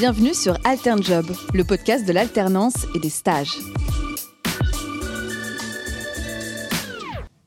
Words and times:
Bienvenue 0.00 0.32
sur 0.32 0.56
AlternJob, 0.64 1.26
le 1.52 1.62
podcast 1.62 2.08
de 2.08 2.14
l'alternance 2.14 2.86
et 2.94 2.98
des 3.00 3.10
stages. 3.10 3.58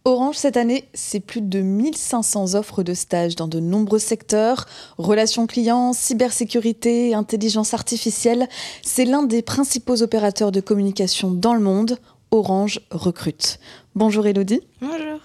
Orange, 0.05 0.36
cette 0.36 0.55
année, 0.55 0.88
c'est 0.94 1.20
plus 1.20 1.42
de 1.42 1.62
1500 1.62 2.54
offres 2.54 2.84
de 2.84 2.94
stages 2.94 3.36
dans 3.36 3.47
de 3.47 3.60
nombreux 3.60 3.97
secteurs. 3.97 4.68
Relations 5.00 5.47
clients, 5.47 5.93
cybersécurité, 5.93 7.16
intelligence 7.16 7.73
artificielle. 7.73 8.47
C'est 8.83 9.05
l'un 9.05 9.23
des 9.23 9.41
principaux 9.41 10.04
opérateurs 10.04 10.51
de 10.51 10.59
communication 10.59 11.31
dans 11.31 11.55
le 11.55 11.59
monde. 11.59 11.97
Orange 12.29 12.81
recrute. 12.91 13.59
Bonjour 13.95 14.27
Elodie. 14.27 14.61
Bonjour. 14.79 15.20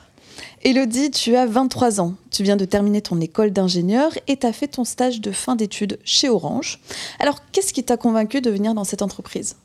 Elodie, 0.62 1.11
tu 1.11 1.36
as 1.36 1.46
23 1.46 2.00
ans. 2.00 2.14
Tu 2.30 2.43
viens 2.43 2.56
de 2.56 2.64
terminer 2.64 3.00
ton 3.00 3.20
école 3.20 3.52
d'ingénieur 3.52 4.12
et 4.27 4.36
tu 4.36 4.46
as 4.46 4.52
fait 4.52 4.68
ton 4.68 4.84
stage 4.84 5.20
de 5.20 5.30
fin 5.30 5.54
d'études 5.54 5.98
chez 6.04 6.29
Orange. 6.29 6.80
Alors, 7.20 7.42
qu'est-ce 7.52 7.73
qui 7.73 7.84
t'a 7.84 7.96
convaincu 7.96 8.41
de 8.41 8.50
venir 8.50 8.74
dans 8.74 8.84
cette 8.84 9.02
entreprise? 9.02 9.56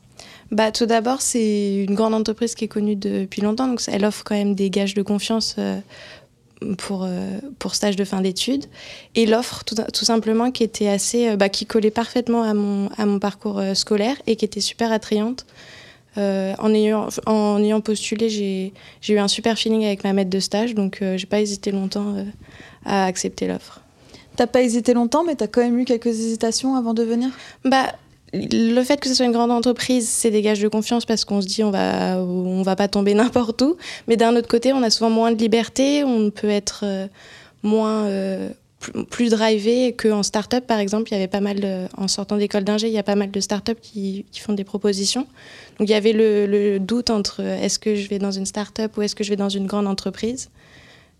Bah, 0.50 0.70
tout 0.70 0.86
d'abord, 0.86 1.20
c'est 1.20 1.84
une 1.84 1.94
grande 1.94 2.14
entreprise 2.14 2.54
qui 2.54 2.66
est 2.66 2.68
connue 2.68 2.96
depuis 2.96 3.40
longtemps, 3.40 3.66
donc 3.66 3.80
elle 3.88 4.04
offre 4.04 4.22
quand 4.24 4.36
même 4.36 4.54
des 4.54 4.70
gages 4.70 4.94
de 4.94 5.02
confiance 5.02 5.56
euh, 5.58 5.80
pour, 6.78 7.04
euh, 7.04 7.40
pour 7.58 7.74
stage 7.74 7.96
de 7.96 8.04
fin 8.04 8.20
d'études. 8.20 8.66
Et 9.16 9.26
l'offre, 9.26 9.64
tout, 9.64 10.04
simplement, 10.04 10.52
qui 10.52 10.62
était 10.62 10.88
assez, 10.88 11.30
euh, 11.30 11.36
bah, 11.36 11.48
qui 11.48 11.66
collait 11.66 11.90
parfaitement 11.90 12.42
à 12.42 12.54
mon, 12.54 12.88
à 12.96 13.06
mon 13.06 13.18
parcours 13.18 13.60
scolaire 13.74 14.16
et 14.26 14.36
qui 14.36 14.44
était 14.44 14.60
super 14.60 14.92
attrayante. 14.92 15.44
En, 16.16 16.74
ayant, 16.74 17.08
en 17.26 17.62
ayant 17.62 17.80
postulé, 17.80 18.28
j'ai 18.28 19.14
eu 19.14 19.18
un 19.18 19.28
super 19.28 19.58
feeling 19.58 19.84
avec 19.84 20.04
ma 20.04 20.12
maître 20.12 20.30
de 20.30 20.40
stage, 20.40 20.74
donc 20.74 21.02
j'ai 21.16 21.26
pas 21.26 21.40
hésité 21.40 21.70
longtemps 21.70 22.14
à 22.84 23.04
accepter 23.06 23.46
l'offre. 23.46 23.80
T'as 24.36 24.46
pas 24.46 24.62
hésité 24.62 24.94
longtemps, 24.94 25.24
mais 25.24 25.36
tu 25.36 25.44
as 25.44 25.48
quand 25.48 25.60
même 25.60 25.78
eu 25.78 25.84
quelques 25.84 26.06
hésitations 26.06 26.74
avant 26.74 26.92
de 26.92 27.04
venir? 27.04 27.30
Bah, 27.64 27.92
le 28.32 28.82
fait 28.82 28.98
que 29.00 29.08
ce 29.08 29.14
soit 29.14 29.26
une 29.26 29.32
grande 29.32 29.52
entreprise, 29.52 30.08
c'est 30.08 30.30
des 30.30 30.42
gages 30.42 30.60
de 30.60 30.68
confiance 30.68 31.04
parce 31.04 31.24
qu'on 31.24 31.40
se 31.40 31.46
dit 31.46 31.62
on 31.62 31.70
va 31.70 32.18
on 32.18 32.62
va 32.62 32.74
pas 32.74 32.88
tomber 32.88 33.14
n'importe 33.14 33.62
où. 33.62 33.76
Mais 34.08 34.16
d'un 34.16 34.34
autre 34.34 34.48
côté, 34.48 34.72
on 34.72 34.82
a 34.82 34.90
souvent 34.90 35.10
moins 35.10 35.30
de 35.30 35.38
liberté, 35.38 36.02
on 36.04 36.30
peut 36.30 36.48
être 36.48 36.80
euh, 36.84 37.06
moins 37.62 38.04
euh, 38.06 38.50
plus 39.10 39.30
drivé 39.30 39.94
qu'en 39.94 40.22
start-up 40.22 40.66
par 40.66 40.78
exemple. 40.78 41.10
Il 41.10 41.14
y 41.14 41.16
avait 41.16 41.28
pas 41.28 41.40
mal 41.40 41.88
en 41.96 42.08
sortant 42.08 42.36
d'école 42.36 42.64
d'ingé, 42.64 42.88
il 42.88 42.92
y 42.92 42.98
a 42.98 43.02
pas 43.02 43.14
mal 43.14 43.30
de 43.30 43.40
start-up 43.40 43.78
qui, 43.80 44.24
qui, 44.30 44.40
font 44.40 44.52
des 44.52 44.64
propositions. 44.64 45.26
Donc 45.78 45.88
il 45.88 45.92
y 45.92 45.94
avait 45.94 46.12
le, 46.12 46.78
doute 46.78 47.10
entre 47.10 47.40
est-ce 47.40 47.78
que 47.78 47.94
je 47.94 48.08
vais 48.08 48.18
dans 48.18 48.30
une 48.30 48.46
start-up 48.46 48.96
ou 48.96 49.02
est-ce 49.02 49.14
que 49.14 49.24
je 49.24 49.30
vais 49.30 49.36
dans 49.36 49.48
une 49.48 49.66
grande 49.66 49.86
entreprise? 49.86 50.50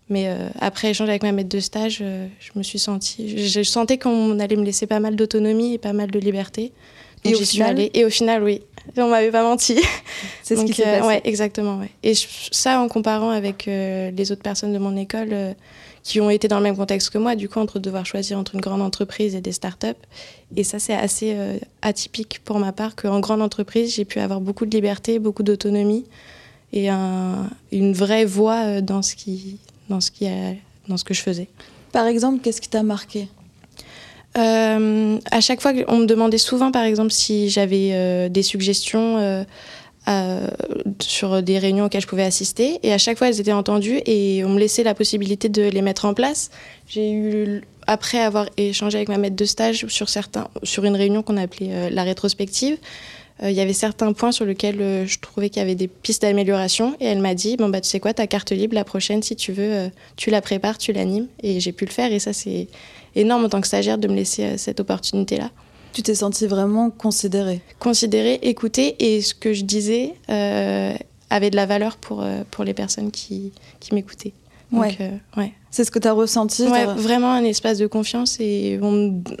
Mais 0.09 0.27
euh, 0.27 0.49
après 0.59 0.91
échange 0.91 1.09
avec 1.09 1.23
ma 1.23 1.31
maître 1.31 1.49
de 1.49 1.59
stage, 1.59 1.97
je 1.97 2.51
me 2.55 2.63
suis 2.63 2.77
sentie, 2.77 3.47
je 3.47 3.63
sentais 3.63 3.97
qu'on 3.97 4.39
allait 4.39 4.55
me 4.55 4.63
laisser 4.63 4.85
pas 4.85 4.99
mal 4.99 5.15
d'autonomie 5.15 5.73
et 5.73 5.77
pas 5.77 5.93
mal 5.93 6.11
de 6.11 6.19
liberté 6.19 6.71
et 7.25 7.35
au 7.35 7.39
final... 7.39 7.89
Et 7.93 8.05
au 8.05 8.09
final, 8.09 8.43
oui. 8.43 8.61
On 8.97 9.07
m'avait 9.07 9.31
pas 9.31 9.43
menti. 9.43 9.79
C'est 10.43 10.55
ce 10.55 10.63
qui 10.63 10.73
s'est 10.73 10.87
euh, 10.87 10.99
passé. 10.99 11.07
Ouais, 11.07 11.21
exactement. 11.23 11.79
Ouais. 11.79 11.89
Et 12.03 12.13
ça, 12.51 12.79
en 12.79 12.87
comparant 12.87 13.31
avec 13.31 13.67
euh, 13.67 14.11
les 14.11 14.31
autres 14.31 14.43
personnes 14.43 14.73
de 14.73 14.77
mon 14.77 14.95
école 14.95 15.29
euh, 15.31 15.53
qui 16.05 16.21
ont 16.21 16.29
été 16.29 16.47
dans 16.47 16.57
le 16.57 16.63
même 16.63 16.77
contexte 16.77 17.09
que 17.09 17.17
moi, 17.17 17.35
du 17.35 17.49
coup, 17.49 17.59
entre 17.59 17.79
devoir 17.79 18.05
choisir 18.05 18.37
entre 18.37 18.53
une 18.53 18.61
grande 18.61 18.83
entreprise 18.83 19.33
et 19.33 19.41
des 19.41 19.51
startups. 19.51 19.87
Et 20.55 20.63
ça, 20.63 20.77
c'est 20.77 20.93
assez 20.93 21.35
atypique 21.81 22.41
pour 22.45 22.59
ma 22.59 22.71
part 22.71 22.95
qu'en 22.95 23.19
grande 23.19 23.41
entreprise, 23.41 23.95
j'ai 23.95 24.05
pu 24.05 24.19
avoir 24.19 24.39
beaucoup 24.39 24.67
de 24.67 24.69
liberté, 24.69 25.17
beaucoup 25.17 25.41
d'autonomie 25.41 26.05
et 26.73 26.89
un, 26.89 27.49
une 27.71 27.93
vraie 27.93 28.25
voix 28.25 28.81
dans 28.81 29.01
ce, 29.01 29.15
qui, 29.15 29.57
dans, 29.89 29.99
ce 29.99 30.11
qui 30.11 30.27
a, 30.27 30.53
dans 30.87 30.97
ce 30.97 31.03
que 31.03 31.15
je 31.15 31.23
faisais. 31.23 31.47
Par 31.91 32.05
exemple, 32.05 32.39
qu'est-ce 32.43 32.61
qui 32.61 32.69
t'a 32.69 32.83
marqué? 32.83 33.27
Euh, 34.37 35.17
à 35.31 35.41
chaque 35.41 35.61
fois, 35.61 35.71
on 35.87 35.97
me 35.97 36.05
demandait 36.05 36.37
souvent, 36.37 36.71
par 36.71 36.83
exemple, 36.83 37.11
si 37.11 37.49
j'avais 37.49 37.91
euh, 37.93 38.29
des 38.29 38.43
suggestions 38.43 39.17
euh, 39.17 39.43
sur 41.01 41.41
des 41.41 41.57
réunions 41.59 41.85
auxquelles 41.85 42.01
je 42.01 42.07
pouvais 42.07 42.23
assister. 42.23 42.79
Et 42.83 42.93
à 42.93 42.97
chaque 42.97 43.17
fois, 43.17 43.27
elles 43.27 43.39
étaient 43.39 43.51
entendues 43.51 44.01
et 44.05 44.43
on 44.45 44.49
me 44.49 44.59
laissait 44.59 44.83
la 44.83 44.93
possibilité 44.93 45.49
de 45.49 45.63
les 45.63 45.81
mettre 45.81 46.05
en 46.05 46.13
place. 46.13 46.51
J'ai 46.87 47.11
eu, 47.11 47.61
après 47.87 48.19
avoir 48.19 48.47
échangé 48.57 48.97
avec 48.97 49.09
ma 49.09 49.17
maître 49.17 49.35
de 49.35 49.45
stage 49.45 49.87
sur, 49.87 50.09
certains, 50.09 50.47
sur 50.63 50.85
une 50.85 50.95
réunion 50.95 51.23
qu'on 51.23 51.37
appelait 51.37 51.89
la 51.89 52.03
rétrospective, 52.03 52.77
il 53.43 53.51
y 53.51 53.59
avait 53.59 53.73
certains 53.73 54.13
points 54.13 54.31
sur 54.31 54.45
lesquels 54.45 55.05
je 55.05 55.19
trouvais 55.19 55.49
qu'il 55.49 55.59
y 55.59 55.63
avait 55.63 55.75
des 55.75 55.89
pistes 55.89 56.21
d'amélioration. 56.21 56.95
Et 57.01 57.05
elle 57.05 57.19
m'a 57.19 57.33
dit, 57.33 57.57
bon, 57.57 57.69
bah, 57.69 57.81
tu 57.81 57.89
sais 57.89 57.99
quoi, 57.99 58.13
ta 58.13 58.27
carte 58.27 58.51
libre, 58.51 58.75
la 58.75 58.85
prochaine, 58.85 59.23
si 59.23 59.35
tu 59.35 59.51
veux, 59.51 59.89
tu 60.15 60.29
la 60.29 60.41
prépares, 60.41 60.77
tu 60.77 60.93
l'animes. 60.93 61.27
Et 61.43 61.59
j'ai 61.59 61.71
pu 61.71 61.85
le 61.85 61.91
faire. 61.91 62.13
Et 62.13 62.19
ça, 62.19 62.31
c'est 62.31 62.67
énorme 63.15 63.45
en 63.45 63.49
tant 63.49 63.61
que 63.61 63.67
stagiaire 63.67 63.97
de 63.97 64.07
me 64.07 64.15
laisser 64.15 64.43
euh, 64.43 64.57
cette 64.57 64.79
opportunité-là. 64.79 65.51
Tu 65.95 66.03
t'es 66.03 66.13
sentie 66.13 66.45
vraiment 66.45 66.89
considérée 66.89 67.61
Considérée, 67.79 68.39
écoutée, 68.41 68.97
et 68.99 69.21
ce 69.21 69.33
que 69.33 69.53
je 69.53 69.63
disais 69.63 70.13
euh, 70.29 70.93
avait 71.29 71.49
de 71.49 71.55
la 71.55 71.65
valeur 71.65 71.95
pour, 71.95 72.21
euh, 72.21 72.43
pour 72.51 72.65
les 72.65 72.73
personnes 72.73 73.11
qui, 73.11 73.53
qui 73.79 73.95
m'écoutaient. 73.95 74.33
Ouais. 74.73 74.97
ouais. 75.37 75.53
C'est 75.71 75.85
ce 75.85 75.91
que 75.91 75.99
tu 75.99 76.07
as 76.09 76.11
ressenti 76.11 76.63
ouais, 76.63 76.85
Vraiment 76.85 77.31
un 77.31 77.45
espace 77.45 77.77
de 77.77 77.87
confiance. 77.87 78.37
Et 78.41 78.77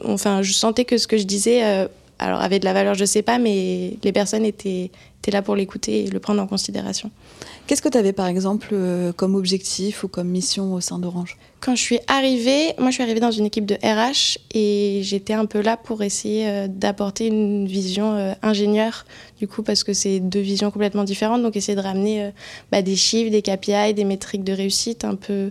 enfin, 0.05 0.43
je 0.43 0.53
sentais 0.53 0.85
que 0.85 0.97
ce 0.97 1.07
que 1.07 1.17
je 1.17 1.25
disais 1.25 1.87
alors 2.19 2.39
avait 2.39 2.59
de 2.59 2.65
la 2.65 2.73
valeur, 2.73 2.93
je 2.93 3.05
sais 3.05 3.21
pas, 3.21 3.37
mais 3.37 3.97
les 4.03 4.11
personnes 4.13 4.45
étaient, 4.45 4.91
étaient 5.25 5.31
là 5.31 5.41
pour 5.41 5.55
l'écouter 5.55 6.03
et 6.03 6.07
le 6.07 6.19
prendre 6.19 6.41
en 6.41 6.47
considération. 6.47 7.09
Qu'est-ce 7.65 7.81
que 7.81 7.89
tu 7.89 7.97
avais 7.97 8.13
par 8.13 8.27
exemple 8.27 8.69
euh, 8.73 9.11
comme 9.11 9.33
objectif 9.33 10.03
ou 10.03 10.07
comme 10.07 10.27
mission 10.27 10.73
au 10.73 10.81
sein 10.81 10.99
d'Orange? 10.99 11.37
Quand 11.61 11.75
je 11.75 11.81
suis 11.81 11.99
arrivée, 12.07 12.73
moi 12.77 12.89
je 12.89 12.95
suis 12.95 13.03
arrivée 13.03 13.19
dans 13.19 13.31
une 13.31 13.45
équipe 13.45 13.65
de 13.65 13.75
RH 13.75 14.37
et 14.53 14.99
j'étais 15.01 15.33
un 15.33 15.45
peu 15.45 15.61
là 15.61 15.77
pour 15.77 16.03
essayer 16.03 16.47
euh, 16.47 16.67
d'apporter 16.67 17.25
une 17.25 17.65
vision 17.65 18.13
euh, 18.13 18.33
ingénieure, 18.43 19.05
du 19.39 19.47
coup 19.47 19.63
parce 19.63 19.83
que 19.83 19.93
c'est 19.93 20.19
deux 20.19 20.41
visions 20.41 20.69
complètement 20.69 21.03
différentes, 21.03 21.41
donc 21.41 21.55
essayer 21.55 21.75
de 21.75 21.81
ramener 21.81 22.31
bah, 22.71 22.83
des 22.83 22.95
chiffres, 22.95 23.31
des 23.31 23.41
KPI, 23.41 23.95
des 23.95 24.03
métriques 24.03 24.43
de 24.43 24.53
réussite, 24.53 25.05
un 25.05 25.15
peu 25.15 25.49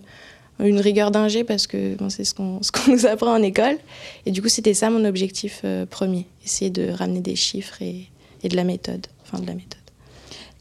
une 0.60 0.78
rigueur 0.78 1.10
d'ingé 1.10 1.42
parce 1.42 1.66
que 1.66 1.96
bon, 1.96 2.10
c'est 2.10 2.24
ce 2.24 2.34
qu'on 2.34 2.60
nous 2.86 3.06
apprend 3.06 3.34
en 3.34 3.42
école. 3.42 3.76
Et 4.24 4.30
du 4.30 4.40
coup 4.40 4.48
c'était 4.48 4.74
ça 4.74 4.88
mon 4.88 5.04
objectif 5.04 5.64
premier, 5.90 6.26
essayer 6.44 6.70
de 6.70 6.90
ramener 6.90 7.20
des 7.20 7.34
chiffres 7.34 7.82
et, 7.82 8.08
et 8.44 8.48
de 8.48 8.54
la 8.54 8.64
méthode, 8.64 9.08
de 9.32 9.46
la 9.46 9.54
méthode. 9.54 9.84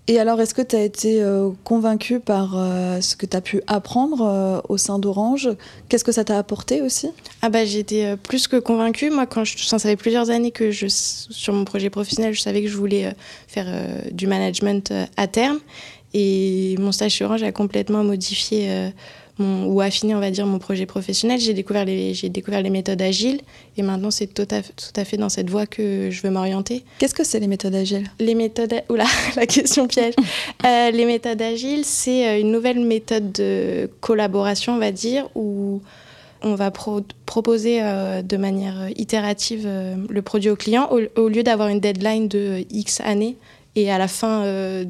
Et 0.08 0.20
alors, 0.20 0.42
est-ce 0.42 0.54
que 0.54 0.62
tu 0.62 0.76
as 0.76 0.84
été 0.84 1.22
euh, 1.22 1.52
convaincu 1.64 2.20
par 2.20 2.56
euh, 2.58 3.00
ce 3.00 3.16
que 3.16 3.26
tu 3.26 3.38
as 3.38 3.42
pu 3.42 3.62
apprendre 3.68 4.22
euh, 4.22 4.60
au 4.68 4.78
sein 4.78 5.00
d'Orange? 5.00 5.50
Qu'est-ce 5.88 6.04
que 6.04 6.12
ça 6.12 6.26
t'a 6.26 6.38
apporté 6.38 6.82
aussi? 6.82 7.10
Ah 7.42 7.50
bah 7.50 7.64
j'ai 7.64 7.80
été 7.80 8.18
plus 8.18 8.50
que 8.50 8.58
convaincue. 8.58 9.10
Moi, 9.12 9.26
quand 9.26 9.46
je, 9.46 9.58
ça 9.64 9.80
fait 9.80 9.96
plusieurs 9.96 10.30
années 10.30 10.52
que 10.52 10.72
je, 10.72 10.88
sur 10.90 11.54
mon 11.54 11.64
projet 11.64 11.90
professionnel, 11.90 12.34
je 12.34 12.42
savais 12.42 12.62
que 12.62 12.68
je 12.68 12.76
voulais 12.76 13.16
faire 13.48 13.68
du 14.12 14.28
management 14.28 14.94
à 15.16 15.28
terme. 15.28 15.60
Et 16.14 16.76
mon 16.80 16.92
stage 16.92 17.14
chez 17.14 17.26
Orange 17.26 17.44
a 17.44 17.54
complètement 17.54 18.04
modifié 18.04 18.92
ou 19.40 19.82
affiner, 19.82 20.14
on 20.16 20.20
va 20.20 20.32
dire, 20.32 20.46
mon 20.46 20.60
projet 20.60 20.86
professionnel. 20.86 21.40
J'ai 21.40 21.54
découvert 21.54 21.86
les, 21.86 22.14
j'ai 22.14 22.30
découvert 22.30 22.62
les 22.62 22.70
méthodes 22.70 23.02
agiles 23.02 23.42
et 23.78 23.82
maintenant 23.82 24.12
c'est 24.12 24.28
tout 24.28 24.48
à, 24.52 24.62
tout 24.62 24.94
à 24.96 25.06
fait 25.06 25.18
dans 25.18 25.30
cette 25.30 25.50
voie 25.50 25.66
que 25.66 26.10
je 26.12 26.22
veux 26.22 26.30
m'orienter. 26.30 26.84
Qu'est-ce 27.00 27.16
que 27.16 27.24
c'est 27.24 27.40
les 27.40 27.48
méthodes 27.48 27.76
agiles? 27.76 28.08
Les 28.20 28.36
méthodes, 28.36 28.74
oula, 28.90 29.06
la 29.36 29.48
question 29.48 29.88
piège. 29.88 30.14
euh, 30.66 30.92
les 30.92 31.06
méthodes 31.06 31.42
agiles, 31.42 31.86
c'est 31.86 32.28
euh, 32.28 32.40
une 32.40 32.52
nouvelle 32.52 32.80
méthode 32.80 33.32
de 33.32 33.90
collaboration, 34.02 34.76
on 34.76 34.80
va 34.80 34.92
dire, 34.92 35.28
où 35.36 35.82
on 36.44 36.56
va 36.56 36.72
proposer 36.72 37.80
euh, 37.82 38.22
de 38.22 38.38
manière 38.38 38.90
itérative 38.98 39.64
euh, 39.66 39.96
le 40.10 40.22
produit 40.22 40.50
au 40.50 40.56
client 40.56 40.90
au, 40.92 41.00
au 41.20 41.30
lieu 41.30 41.42
d'avoir 41.42 41.70
une 41.70 41.80
deadline 41.80 42.28
de 42.28 42.66
X 42.70 43.02
années 43.02 43.38
et 43.76 43.92
à 43.92 43.98
la 43.98 44.08
fin, 44.08 44.44
euh, 44.44 44.86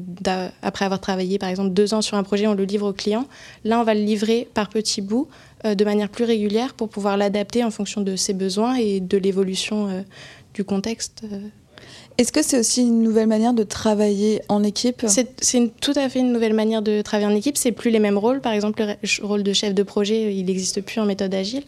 après 0.62 0.84
avoir 0.84 1.00
travaillé 1.00 1.38
par 1.38 1.48
exemple 1.48 1.70
deux 1.70 1.94
ans 1.94 2.02
sur 2.02 2.16
un 2.16 2.22
projet, 2.22 2.46
on 2.46 2.54
le 2.54 2.64
livre 2.64 2.90
au 2.90 2.92
client. 2.92 3.26
Là, 3.64 3.80
on 3.80 3.84
va 3.84 3.94
le 3.94 4.00
livrer 4.00 4.48
par 4.52 4.68
petits 4.68 5.00
bouts 5.00 5.28
euh, 5.64 5.74
de 5.74 5.84
manière 5.84 6.10
plus 6.10 6.24
régulière 6.24 6.74
pour 6.74 6.90
pouvoir 6.90 7.16
l'adapter 7.16 7.64
en 7.64 7.70
fonction 7.70 8.02
de 8.02 8.14
ses 8.16 8.34
besoins 8.34 8.76
et 8.76 9.00
de 9.00 9.16
l'évolution 9.16 9.88
euh, 9.88 10.02
du 10.52 10.64
contexte. 10.64 11.24
Est-ce 12.18 12.30
que 12.30 12.42
c'est 12.42 12.58
aussi 12.58 12.82
une 12.82 13.02
nouvelle 13.02 13.26
manière 13.26 13.54
de 13.54 13.64
travailler 13.64 14.42
en 14.48 14.62
équipe? 14.62 15.04
C'est 15.06 15.80
tout 15.80 15.92
à 15.96 16.08
fait 16.08 16.20
une 16.20 16.32
nouvelle 16.32 16.54
manière 16.54 16.82
de 16.82 17.02
travailler 17.02 17.32
en 17.32 17.34
équipe. 17.34 17.56
C'est 17.56 17.72
plus 17.72 17.90
les 17.90 17.98
mêmes 17.98 18.18
rôles. 18.18 18.40
Par 18.40 18.52
exemple, 18.52 18.84
le 18.84 19.26
rôle 19.26 19.42
de 19.42 19.52
chef 19.52 19.74
de 19.74 19.82
projet, 19.82 20.32
il 20.34 20.44
n'existe 20.44 20.80
plus 20.82 21.00
en 21.00 21.06
méthode 21.06 21.34
agile. 21.34 21.64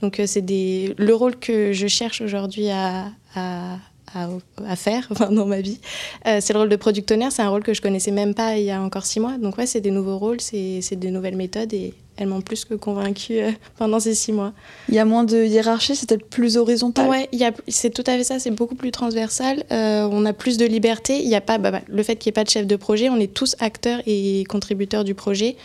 Donc, 0.00 0.22
c'est 0.24 0.42
le 0.48 1.12
rôle 1.12 1.36
que 1.36 1.74
je 1.74 1.86
cherche 1.86 2.22
aujourd'hui 2.22 2.70
à, 2.70 3.08
à 3.34 3.76
à, 4.14 4.76
faire 4.76 5.08
dans 5.30 5.46
ma 5.46 5.60
vie. 5.60 5.78
Euh, 6.26 6.38
c'est 6.40 6.52
le 6.52 6.58
rôle 6.58 6.68
de 6.68 6.76
product 6.76 7.10
owner, 7.12 7.28
c'est 7.30 7.42
un 7.42 7.48
rôle 7.48 7.62
que 7.62 7.74
je 7.74 7.80
connaissais 7.80 8.10
même 8.10 8.34
pas 8.34 8.56
il 8.56 8.64
y 8.64 8.70
a 8.70 8.80
encore 8.80 9.06
six 9.06 9.20
mois. 9.20 9.38
Donc 9.38 9.58
ouais, 9.58 9.66
c'est 9.66 9.80
des 9.80 9.90
nouveaux 9.90 10.18
rôles, 10.18 10.40
c'est 10.40 10.96
des 10.96 11.10
nouvelles 11.10 11.36
méthodes 11.36 11.72
et 11.72 11.94
elles 12.16 12.26
m'ont 12.26 12.42
plus 12.42 12.64
que 12.64 12.74
convaincue 12.74 13.40
euh, 13.40 13.50
pendant 13.78 14.00
ces 14.00 14.14
six 14.14 14.32
mois. 14.32 14.52
Il 14.88 14.94
y 14.94 14.98
a 14.98 15.04
moins 15.04 15.24
de 15.24 15.44
hiérarchie, 15.44 15.96
c'est 15.96 16.08
peut-être 16.08 16.28
plus 16.28 16.56
horizontal 16.56 17.08
Ouais, 17.08 17.28
c'est 17.68 17.90
tout 17.90 18.04
à 18.06 18.16
fait 18.16 18.24
ça, 18.24 18.38
c'est 18.38 18.50
beaucoup 18.50 18.74
plus 18.74 18.90
transversal. 18.90 19.64
Euh, 19.72 20.08
on 20.10 20.26
a 20.26 20.32
plus 20.32 20.56
de 20.56 20.66
liberté. 20.66 21.20
Il 21.20 21.28
y 21.28 21.34
a 21.34 21.40
pas, 21.40 21.58
bah, 21.58 21.70
bah, 21.70 21.80
le 21.88 22.02
fait 22.02 22.16
qu'il 22.16 22.30
n'y 22.30 22.34
ait 22.34 22.40
pas 22.40 22.44
de 22.44 22.50
chef 22.50 22.66
de 22.66 22.76
projet, 22.76 23.08
on 23.08 23.16
est 23.16 23.32
tous 23.32 23.56
acteurs 23.60 24.00
et 24.06 24.44
contributeurs 24.48 25.04
du 25.04 25.14
projet. 25.14 25.56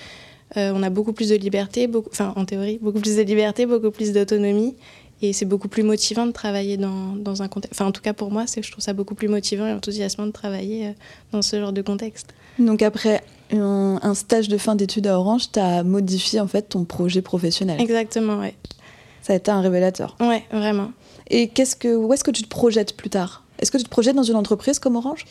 on 0.55 0.83
a 0.83 0.89
beaucoup 0.89 1.11
plus 1.11 1.29
de 1.29 1.35
liberté, 1.35 1.87
beaucoup, 1.87 2.09
enfin 2.11 2.33
en 2.37 2.45
théorie, 2.45 2.79
beaucoup 2.81 3.01
plus 3.01 3.17
de 3.17 3.23
liberté, 3.23 3.65
beaucoup 3.65 3.91
plus 3.91 4.13
d'autonomie 4.13 4.75
Et 5.21 5.33
c'est 5.33 5.45
beaucoup 5.45 5.69
plus 5.69 5.83
motivant 5.83 6.25
de 6.25 6.31
travailler 6.31 6.77
dans, 6.77 7.15
dans, 7.15 7.41
un 7.41 7.47
contexte. 7.47 7.79
Enfin, 7.79 7.89
en 7.89 7.91
tout 7.91 8.01
cas, 8.01 8.13
pour 8.13 8.31
moi, 8.31 8.45
je 8.45 8.71
trouve 8.71 8.83
ça 8.83 8.93
beaucoup 8.93 9.15
plus 9.15 9.29
motivant 9.29 9.65
et 9.65 9.71
enthousiasmant 9.71 10.25
de 10.25 10.31
travailler 10.31 10.93
dans 11.31 11.41
ce 11.41 11.59
genre 11.59 11.71
de 11.71 11.81
contexte. 11.81 12.33
Donc, 12.59 12.81
après 12.81 13.23
un, 13.53 13.99
un 14.01 14.13
stage 14.13 14.49
de 14.49 14.57
fin 14.57 14.75
d'études 14.75 15.07
à 15.07 15.17
Orange, 15.17 15.51
tu 15.51 15.59
as 15.59 15.83
modifié 15.83 16.39
en 16.41 16.47
fait 16.47 16.63
ton 16.63 16.83
projet 16.83 17.21
professionnel. 17.21 17.79
Exactement, 17.79 18.39
oui. 18.39 18.49
Ça 19.21 19.33
a 19.33 19.35
été 19.37 19.49
un 19.49 19.61
révélateur. 19.61 20.15
Oui, 20.19 20.37
vraiment. 20.51 20.91
Et 21.29 21.47
qu'est-ce 21.47 21.75
que, 21.75 21.95
où 21.95 22.13
est-ce 22.13 22.23
que 22.23 22.31
tu 22.31 22.43
te 22.43 22.49
projettes 22.49 22.95
plus 22.95 23.09
tard? 23.09 23.43
Est-ce 23.59 23.71
que 23.71 23.77
tu 23.77 23.83
te 23.83 23.89
projettes 23.89 24.15
dans 24.15 24.23
une 24.23 24.35
entreprise 24.35 24.79
comme 24.79 24.95
Orange? 24.95 25.25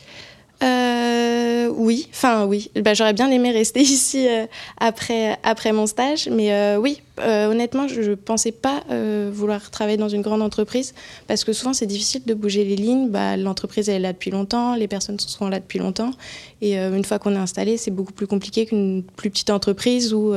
Euh, 0.63 1.34
oui, 1.69 2.09
enfin 2.11 2.47
oui. 2.47 2.71
Bah, 2.77 2.95
J'aurais 2.95 3.13
bien 3.13 3.31
aimé 3.31 3.51
rester 3.51 3.81
ici 3.83 4.27
euh, 4.29 4.47
après, 4.79 5.39
après 5.43 5.73
mon 5.73 5.87
stage, 5.87 6.29
mais 6.31 6.53
euh, 6.53 6.79
oui, 6.79 7.01
euh, 7.21 7.51
honnêtement, 7.51 7.87
je 7.87 8.01
ne 8.01 8.15
pensais 8.15 8.51
pas 8.51 8.83
euh, 8.91 9.31
vouloir 9.33 9.71
travailler 9.71 9.97
dans 9.97 10.09
une 10.09 10.23
grande 10.23 10.43
entreprise 10.43 10.95
parce 11.29 11.45
que 11.45 11.53
souvent 11.53 11.73
c'est 11.73 11.87
difficile 11.87 12.23
de 12.25 12.35
bouger 12.35 12.65
les 12.65 12.77
lignes. 12.77 13.09
Bah, 13.09 13.37
L'entreprise 13.37 13.89
est 13.89 13.99
là 13.99 14.13
depuis 14.13 14.31
longtemps, 14.31 14.75
les 14.75 14.89
personnes 14.89 15.19
seront 15.21 15.49
là 15.49 15.61
depuis 15.61 15.79
longtemps, 15.79 16.11
et 16.61 16.79
euh, 16.79 16.97
une 16.97 17.05
fois 17.05 17.19
qu'on 17.19 17.35
est 17.35 17.39
installé, 17.39 17.77
c'est 17.77 17.93
beaucoup 17.93 18.13
plus 18.13 18.27
compliqué 18.27 18.67
qu'une 18.67 19.05
plus 19.17 19.31
petite 19.31 19.51
entreprise 19.51 20.13
où 20.13 20.35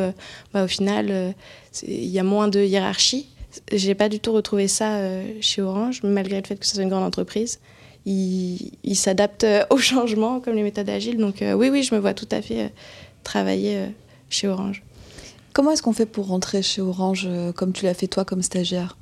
bah, 0.53 0.63
au 0.63 0.67
final 0.67 1.33
il 1.83 2.05
y 2.05 2.19
a 2.19 2.23
moins 2.23 2.47
de 2.47 2.59
hiérarchie. 2.59 3.27
J'ai 3.71 3.95
pas 3.95 4.09
du 4.09 4.19
tout 4.19 4.33
retrouvé 4.33 4.67
ça 4.67 4.99
chez 5.41 5.61
Orange, 5.61 6.01
malgré 6.03 6.39
le 6.39 6.45
fait 6.45 6.57
que 6.57 6.65
ce 6.65 6.75
soit 6.75 6.83
une 6.83 6.89
grande 6.89 7.03
entreprise 7.03 7.59
il, 8.07 8.95
s'adapte 8.95 9.45
au 9.69 9.77
changement 9.77 10.39
comme 10.39 10.55
les 10.55 10.63
méthodes 10.63 10.89
agiles. 10.89 11.17
Donc 11.17 11.41
euh, 11.41 11.53
oui, 11.53 11.69
oui, 11.69 11.83
je 11.83 11.93
me 11.93 11.99
vois 11.99 12.13
tout 12.13 12.27
à 12.31 12.41
fait 12.41 12.61
euh, 12.61 12.69
travailler 13.23 13.77
euh, 13.77 13.87
chez 14.29 14.47
Orange. 14.47 14.83
Comment 15.53 15.71
est-ce 15.71 15.81
qu'on 15.81 15.93
fait 15.93 16.05
pour 16.05 16.27
rentrer 16.27 16.61
chez 16.61 16.81
Orange 16.81 17.27
comme 17.55 17.73
tu 17.73 17.85
l'as 17.85 17.95
fait 17.95 18.05
toi 18.05 18.25
comme 18.25 18.43
stagiaire? 18.43 18.95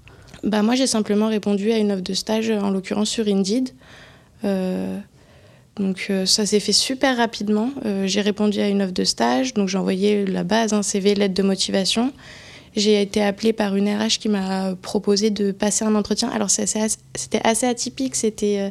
Bah, 0.43 0.61
Moi, 0.61 0.75
j'ai 0.75 0.87
simplement 0.87 1.27
répondu 1.27 1.71
à 1.73 1.77
une 1.77 1.91
offre 1.91 2.03
de 2.03 2.13
stage, 2.13 2.49
en 2.49 2.69
l'occurrence 2.69 3.09
sur 3.09 3.27
Indeed. 3.27 3.71
donc 5.75 6.11
ça 6.25 6.45
s'est 6.45 6.61
fait 6.61 6.71
super 6.71 7.17
rapidement. 7.17 7.71
j'ai 8.05 8.21
répondu 8.21 8.61
à 8.61 8.69
une 8.69 8.81
offre 8.81 8.93
de 8.93 9.03
stage, 9.03 9.53
donc 9.53 9.67
j'ai 9.67 9.77
envoyé 9.77 10.25
la 10.25 10.45
base, 10.45 10.71
un 10.71 10.81
CV, 10.81 11.13
lettre 11.13 11.33
de 11.33 11.43
motivation 11.43 12.13
j'ai 12.75 13.01
été 13.01 13.21
appelée 13.21 13.53
par 13.53 13.75
une 13.75 13.87
RH 13.87 14.19
qui 14.19 14.29
m'a 14.29 14.75
proposé 14.75 15.29
de 15.29 15.51
passer 15.51 15.85
un 15.85 15.95
entretien. 15.95 16.29
Alors 16.29 16.49
c'était 16.49 17.41
assez 17.43 17.65
atypique, 17.65 18.15
c'était 18.15 18.59
euh, 18.59 18.69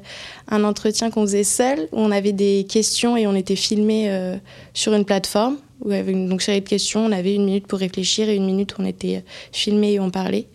un 0.49 0.63
entretien 0.65 1.11
qu'on 1.11 1.23
faisait 1.23 1.45
seul, 1.45 1.89
où 1.93 2.01
on 2.01 2.11
avait 2.11 2.33
des 2.33 2.67
questions 2.69 3.17
et 3.17 3.27
on 3.27 3.35
était 3.35 3.57
filmé 3.57 4.11
euh, 4.11 4.37
sur 4.75 4.95
une 4.95 5.05
plateforme. 5.05 5.57
Où 5.85 5.91
avait 5.91 6.13
une 6.13 6.29
donc, 6.29 6.43
série 6.43 6.61
de 6.61 6.69
questions, 6.69 7.05
on 7.05 7.13
avait 7.13 7.35
une 7.35 7.45
minute 7.45 7.67
pour 7.67 7.79
réfléchir 7.79 8.29
et 8.29 8.37
une 8.37 8.47
minute 8.47 8.77
où 8.79 8.83
on 8.83 8.85
était 8.85 9.17
euh, 9.17 9.21
filmé 9.53 9.95
et 9.95 10.01
on 10.01 10.11
parlait. 10.11 10.47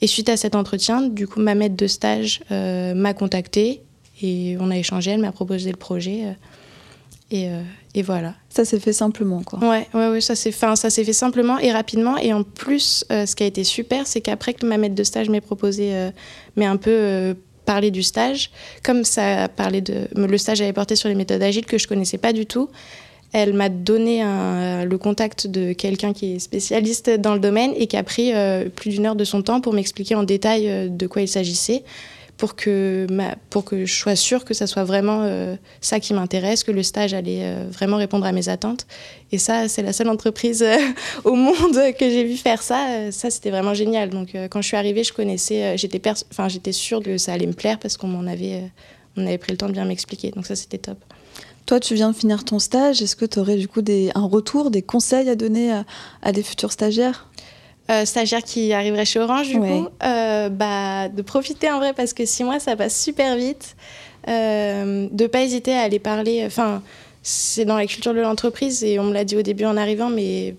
Et 0.00 0.06
suite 0.06 0.28
à 0.28 0.36
cet 0.36 0.54
entretien, 0.54 1.02
du 1.02 1.26
coup, 1.26 1.40
ma 1.40 1.54
maître 1.54 1.76
de 1.76 1.86
stage 1.86 2.40
m'a 2.50 3.14
contactée 3.14 3.80
et 4.20 4.56
on 4.60 4.70
a 4.70 4.76
échangé, 4.76 5.12
elle 5.12 5.20
m'a 5.20 5.32
proposé 5.32 5.70
le 5.70 5.78
projet. 5.78 6.34
Et, 7.34 7.50
et 7.94 8.02
voilà. 8.02 8.34
Ça 8.48 8.64
s'est 8.64 8.80
fait 8.80 8.92
simplement, 8.92 9.42
quoi. 9.42 9.60
Ouais, 9.60 9.86
ouais, 9.94 10.08
ouais 10.08 10.20
ça 10.20 10.34
s'est 10.34 10.50
fait, 10.50 10.76
ça 10.76 10.90
s'est 10.90 11.04
fait 11.04 11.12
simplement 11.12 11.58
et 11.58 11.70
rapidement. 11.70 12.18
Et 12.18 12.32
en 12.32 12.42
plus, 12.42 13.04
euh, 13.12 13.24
ce 13.24 13.36
qui 13.36 13.44
a 13.44 13.46
été 13.46 13.62
super, 13.62 14.06
c'est 14.06 14.20
qu'après 14.20 14.52
que 14.54 14.66
ma 14.66 14.78
maître 14.78 14.96
de 14.96 15.04
stage 15.04 15.28
m'ait 15.28 15.40
proposé, 15.40 15.94
euh, 15.94 16.10
mais 16.56 16.66
un 16.66 16.76
peu 16.76 16.90
euh, 16.90 17.34
parler 17.66 17.92
du 17.92 18.02
stage, 18.02 18.50
comme 18.82 19.04
ça 19.04 19.48
parlait 19.48 19.80
de, 19.80 20.08
le 20.16 20.38
stage 20.38 20.60
avait 20.60 20.72
porté 20.72 20.96
sur 20.96 21.08
les 21.08 21.14
méthodes 21.14 21.42
agiles 21.42 21.66
que 21.66 21.78
je 21.78 21.86
connaissais 21.86 22.18
pas 22.18 22.32
du 22.32 22.46
tout. 22.46 22.68
Elle 23.32 23.52
m'a 23.52 23.68
donné 23.68 24.22
un, 24.22 24.84
le 24.84 24.98
contact 24.98 25.46
de 25.46 25.72
quelqu'un 25.72 26.12
qui 26.12 26.34
est 26.34 26.38
spécialiste 26.40 27.10
dans 27.10 27.34
le 27.34 27.40
domaine 27.40 27.72
et 27.76 27.86
qui 27.88 27.96
a 27.96 28.04
pris 28.04 28.32
plus 28.76 28.90
d'une 28.90 29.06
heure 29.06 29.16
de 29.16 29.24
son 29.24 29.42
temps 29.42 29.60
pour 29.60 29.72
m'expliquer 29.72 30.14
en 30.14 30.22
détail 30.22 30.88
de 30.88 31.06
quoi 31.08 31.20
il 31.22 31.26
s'agissait 31.26 31.82
pour 32.36 32.56
que, 32.56 33.06
pour 33.50 33.64
que 33.64 33.84
je 33.84 33.94
sois 33.94 34.16
sûre 34.16 34.44
que 34.44 34.54
ça 34.54 34.66
soit 34.66 34.84
vraiment 34.84 35.20
euh, 35.22 35.56
ça 35.80 36.00
qui 36.00 36.14
m'intéresse, 36.14 36.64
que 36.64 36.72
le 36.72 36.82
stage 36.82 37.14
allait 37.14 37.42
euh, 37.42 37.64
vraiment 37.70 37.96
répondre 37.96 38.26
à 38.26 38.32
mes 38.32 38.48
attentes. 38.48 38.86
Et 39.30 39.38
ça, 39.38 39.68
c'est 39.68 39.82
la 39.82 39.92
seule 39.92 40.08
entreprise 40.08 40.62
euh, 40.62 40.76
au 41.24 41.34
monde 41.34 41.78
que 41.98 42.10
j'ai 42.10 42.24
vu 42.24 42.36
faire 42.36 42.62
ça. 42.62 43.10
ça, 43.12 43.30
c'était 43.30 43.50
vraiment 43.50 43.74
génial. 43.74 44.10
Donc, 44.10 44.36
quand 44.50 44.62
je 44.62 44.66
suis 44.66 44.76
arrivée, 44.76 45.04
je 45.04 45.12
connaissais, 45.12 45.78
j'étais, 45.78 46.00
enfin, 46.30 46.48
j'étais 46.48 46.72
sûre 46.72 47.02
que 47.02 47.18
ça 47.18 47.32
allait 47.32 47.46
me 47.46 47.52
plaire 47.52 47.78
parce 47.78 47.96
qu'on 47.96 48.08
m'en 48.08 48.26
avait, 48.26 48.62
on 49.16 49.26
avait 49.26 49.38
pris 49.38 49.52
le 49.52 49.58
temps 49.58 49.68
de 49.68 49.72
bien 49.72 49.84
m'expliquer. 49.84 50.30
Donc 50.30 50.46
ça, 50.46 50.56
c'était 50.56 50.78
top. 50.78 50.98
Toi, 51.66 51.80
tu 51.80 51.94
viens 51.94 52.10
de 52.10 52.16
finir 52.16 52.44
ton 52.44 52.58
stage. 52.58 53.00
Est-ce 53.00 53.16
que 53.16 53.24
tu 53.24 53.38
aurais 53.38 53.56
du 53.56 53.68
coup 53.68 53.80
des, 53.80 54.10
un 54.14 54.26
retour, 54.26 54.70
des 54.70 54.82
conseils 54.82 55.30
à 55.30 55.34
donner 55.34 55.72
à, 55.72 55.84
à 56.22 56.32
des 56.32 56.42
futurs 56.42 56.72
stagiaires? 56.72 57.28
Euh, 57.90 58.04
stagiaire 58.04 58.42
qui 58.42 58.72
arriverait 58.72 59.04
chez 59.04 59.20
Orange, 59.20 59.48
du 59.48 59.58
coup, 59.58 59.88
euh, 60.02 60.48
bah, 60.48 61.08
de 61.08 61.22
profiter 61.22 61.70
en 61.70 61.78
vrai 61.78 61.92
parce 61.92 62.14
que 62.14 62.24
six 62.24 62.44
mois, 62.44 62.58
ça 62.58 62.76
passe 62.76 63.00
super 63.00 63.36
vite. 63.36 63.76
Euh, 64.26 65.06
de 65.10 65.26
pas 65.26 65.42
hésiter 65.42 65.74
à 65.74 65.82
aller 65.82 65.98
parler. 65.98 66.44
Enfin, 66.46 66.82
c'est 67.22 67.64
dans 67.64 67.76
la 67.76 67.86
culture 67.86 68.14
de 68.14 68.20
l'entreprise 68.20 68.82
et 68.84 68.98
on 68.98 69.04
me 69.04 69.12
l'a 69.12 69.24
dit 69.24 69.36
au 69.36 69.42
début 69.42 69.66
en 69.66 69.76
arrivant, 69.76 70.08
mais 70.08 70.54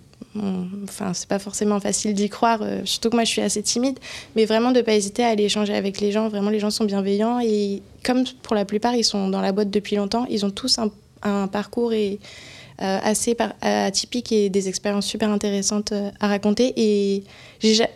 enfin, 0.84 1.14
c'est 1.14 1.28
pas 1.28 1.40
forcément 1.40 1.80
facile 1.80 2.14
d'y 2.14 2.30
croire. 2.30 2.60
Euh, 2.62 2.82
surtout 2.86 3.10
que 3.10 3.16
moi, 3.16 3.24
je 3.24 3.32
suis 3.32 3.42
assez 3.42 3.64
timide, 3.64 3.98
mais 4.36 4.46
vraiment 4.46 4.72
de 4.72 4.82
pas 4.82 4.94
hésiter 4.94 5.24
à 5.24 5.30
aller 5.30 5.46
échanger 5.46 5.74
avec 5.74 6.00
les 6.00 6.12
gens. 6.12 6.30
Vraiment, 6.30 6.50
les 6.50 6.60
gens 6.60 6.70
sont 6.70 6.86
bienveillants 6.86 7.40
et 7.40 7.82
comme 8.04 8.24
pour 8.44 8.56
la 8.56 8.66
plupart, 8.66 8.96
ils 8.96 9.04
sont 9.04 9.30
dans 9.30 9.42
la 9.42 9.52
boîte 9.52 9.72
depuis 9.72 9.96
longtemps, 9.96 10.26
ils 10.30 10.46
ont 10.46 10.52
tous 10.52 10.78
un, 10.78 10.92
un 11.24 11.48
parcours 11.48 11.94
et 11.94 12.20
assez 12.78 13.36
atypiques 13.62 14.32
et 14.32 14.50
des 14.50 14.68
expériences 14.68 15.06
super 15.06 15.30
intéressantes 15.30 15.92
euh, 15.92 16.12
à 16.20 16.28
raconter. 16.28 16.74
Et 16.78 17.24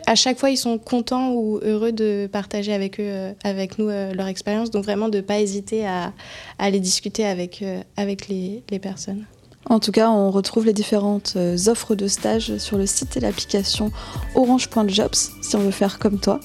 à 0.07 0.15
chaque 0.15 0.39
fois, 0.39 0.49
ils 0.49 0.57
sont 0.57 0.77
contents 0.77 1.33
ou 1.33 1.59
heureux 1.61 1.91
de 1.91 2.29
partager 2.31 2.73
avec 2.73 2.99
eux, 2.99 3.03
euh, 3.03 3.33
avec 3.43 3.77
nous, 3.77 3.87
leur 3.87 4.27
expérience. 4.27 4.71
Donc 4.71 4.83
vraiment, 4.83 5.09
de 5.09 5.17
ne 5.17 5.21
pas 5.21 5.39
hésiter 5.39 5.85
à, 5.85 6.13
aller 6.57 6.79
discuter 6.79 7.25
avec, 7.25 7.63
avec 7.97 8.27
les, 8.27 8.63
les 8.69 8.79
personnes. 8.79 9.25
En 9.65 9.79
tout 9.79 9.91
cas, 9.91 10.09
on 10.09 10.31
retrouve 10.31 10.65
les 10.65 10.73
différentes 10.73 11.37
offres 11.67 11.93
de 11.93 12.07
stage 12.07 12.57
sur 12.57 12.77
le 12.77 12.85
site 12.85 13.17
et 13.17 13.19
l'application 13.19 13.91
orange.jobs 14.33 15.13
si 15.41 15.55
on 15.55 15.59
veut 15.59 15.71
faire 15.71 15.99
comme 15.99 16.19
toi. 16.19 16.39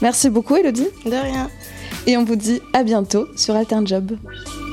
Merci 0.00 0.30
beaucoup, 0.30 0.56
Elodie. 0.56 0.88
De 1.04 1.10
rien. 1.10 1.50
Et 2.06 2.16
on 2.16 2.24
vous 2.24 2.36
dit 2.36 2.60
à 2.72 2.82
bientôt 2.82 3.26
sur 3.36 3.54
Alternjob. 3.54 4.10
Job. 4.10 4.63